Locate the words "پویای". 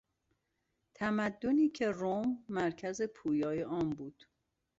3.01-3.63